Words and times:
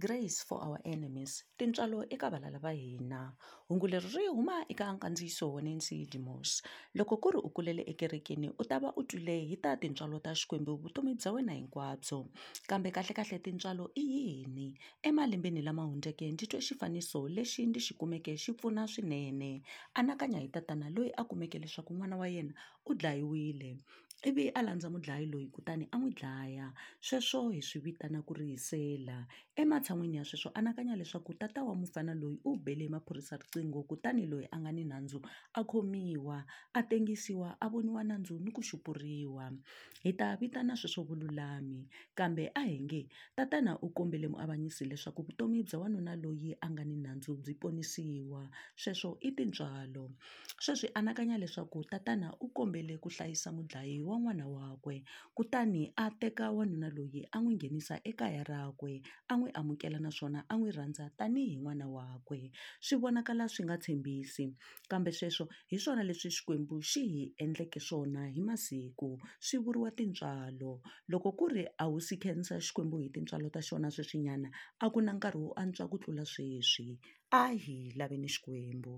Grace 0.00 0.40
for 0.48 0.58
our 0.64 0.80
enemies 0.84 1.44
tintswalo 1.58 1.98
eka 2.14 2.30
valala 2.32 2.58
va 2.64 2.72
hina 2.72 3.20
hungu 3.68 3.86
leri 3.92 4.08
ri 4.14 4.26
huma 4.26 4.56
eka 4.72 4.92
nkandziyiso 4.92 5.52
wa 5.54 5.60
Nancy 5.62 6.06
Dimos 6.12 6.62
loko 6.94 7.16
ku 7.22 7.28
ri 7.30 7.38
u 7.38 7.50
kulele 7.54 7.82
ekerekeni 7.92 8.48
u 8.60 8.64
ta 8.64 8.78
va 8.82 8.90
u 8.96 9.02
twile 9.04 9.36
hi 9.50 9.56
ta 9.64 9.76
tintswalo 9.76 10.18
ta 10.24 10.32
xikwembu 10.32 10.72
vutomi 10.82 11.12
bya 11.20 11.32
wena 11.32 11.52
hinkwabyo. 11.52 12.18
Kambe 12.68 12.88
kahlekahle 12.96 13.38
tintswalo 13.44 13.84
i 13.94 14.04
yini? 14.14 14.68
Emalembeni 15.20 15.62
lama 15.62 15.82
hundzeke 15.84 16.24
ndzi 16.32 16.46
twe 16.50 16.60
xifaniso 16.66 17.20
lexi 17.36 17.60
ndzi 17.68 17.80
xi 17.86 17.92
kumeke 18.00 18.32
xi 18.42 18.50
pfuna 18.56 18.82
swinene. 18.92 19.50
Anakanya 19.98 20.38
hi 20.40 20.48
tatana 20.54 20.86
loyi 20.94 21.10
a 21.20 21.22
kumeke 21.28 21.58
leswaku 21.62 21.92
n'wana 21.94 22.16
wa 22.20 22.28
yena 22.34 22.52
u 22.88 22.92
dlayiwile 22.98 23.70
ivi 24.28 24.50
a 24.54 24.62
landza 24.62 24.90
mudlayi 24.92 25.26
loyi 25.32 25.48
kutani 25.48 25.88
a 25.92 25.96
n'wi 25.98 26.12
dlaya. 26.12 26.72
Sweswo 27.00 27.48
hi 27.50 27.62
swi 27.62 27.80
vitana 27.80 28.20
ku 28.22 28.34
rihisela 28.34 29.26
ematshan'wini 29.56 30.16
ya 30.16 30.24
sweswo 30.24 30.50
anakanya 30.54 30.96
leswaku 30.96 31.34
tata 31.34 31.64
wa 31.64 31.74
mufana 31.74 32.14
loyi 32.14 32.38
u 32.44 32.56
bele 32.56 32.88
maphorisa 32.88 33.36
riqingho 33.36 33.82
kutani 33.82 34.26
loyi 34.26 34.46
a 34.50 34.60
nga 34.60 34.72
ni 34.72 34.84
nandzu 34.84 35.20
a 35.54 35.64
khomiwa 35.64 36.44
a 36.74 36.82
tengisiwa 36.82 37.56
a 37.60 37.68
voniwa 37.68 38.04
nandzu 38.04 38.38
ni 38.40 38.50
ku 38.52 38.60
xupuriwa. 38.62 39.52
Hi 40.04 40.12
ta 40.12 40.36
vitana 40.36 40.76
sweswo 40.76 41.04
vululami 41.04 41.88
kambe 42.14 42.52
a 42.54 42.60
hi 42.60 42.80
nge 42.80 43.08
tatana 43.36 43.78
u 43.80 43.88
kombele 43.88 44.28
muavanyisi 44.28 44.84
leswaku 44.84 45.09
vutomi 45.16 45.62
bya 45.66 45.78
wanuna 45.78 46.14
loyi 46.16 46.54
a 46.60 46.70
nga 46.70 46.84
ni 46.84 46.96
nandzu 46.96 47.34
byi 47.42 47.54
ponisiwa. 47.54 48.48
Sweswo 48.76 49.18
i 49.20 49.30
tintswalo. 49.32 50.10
Sweswi 50.60 50.90
anakanya 50.94 51.38
leswaku 51.38 51.84
tatana 51.90 52.34
u 52.40 52.48
kombele 52.48 52.98
ku 53.02 53.08
hlayisa 53.08 53.50
mudlayi 53.52 54.00
wa 54.00 54.16
n'wana 54.20 54.46
wakwe 54.46 55.02
kutani 55.34 55.92
a 55.96 56.10
teka 56.10 56.50
wanuna 56.50 56.88
loyi 56.90 57.26
a 57.32 57.38
n'wi 57.40 57.54
nghenisa 57.56 58.00
ekaya 58.04 58.44
rakwe 58.44 59.02
a 59.28 59.34
n'wi 59.36 59.50
amukela 59.54 59.98
naswona 59.98 60.44
a 60.48 60.54
n'wi 60.56 60.70
rhandza 60.70 61.10
tanihi 61.18 61.56
n'wana 61.56 61.88
wakwe. 61.88 62.52
Swi 62.80 62.96
vonakala 63.00 63.48
swi 63.48 63.64
nga 63.64 63.78
tshembisi. 63.78 64.52
Kambe 64.88 65.12
sweswo 65.12 65.48
hi 65.70 65.78
swona 65.78 66.02
leswi 66.04 66.30
xikwembu 66.30 66.80
xi 66.82 67.02
hi 67.08 67.22
endleke 67.38 67.80
swona 67.80 68.28
hi 68.28 68.40
masiku. 68.40 69.18
Swi 69.40 69.58
vuriwa 69.58 69.90
tintswalo. 69.90 70.80
Loko 71.08 71.32
ku 71.32 71.48
ri 71.48 71.64
a 71.78 71.88
wu 71.88 72.00
si 72.00 72.16
khensa 72.16 72.60
xikwembu 72.60 72.98
hi 73.00 73.08
tintswalo 73.08 73.48
ta 73.50 73.60
xona 73.60 73.88
sweswinyana 73.90 74.50
a 74.90 74.94
ku 74.94 75.00
na 75.06 75.12
nkarhi 75.16 75.38
wo 75.44 75.50
antswa 75.62 75.84
ku 75.90 75.96
tlula 76.02 76.24
sweswi 76.32 76.88
a 77.40 77.42
hi 77.62 77.76
laveni 77.98 78.28
xikwembu. 78.34 78.94